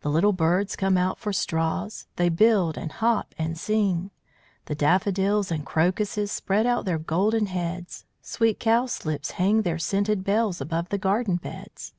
[0.00, 4.10] The little birds come out for straws; They build, and hop, and sing.
[4.64, 10.62] The daffodils and crocuses Spread out their golden heads; Sweet cowslips hang their scented bells
[10.62, 11.92] Above the garden beds.